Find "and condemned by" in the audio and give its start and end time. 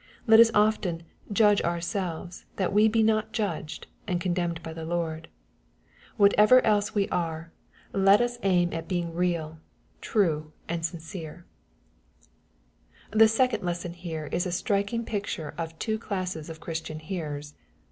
4.07-4.73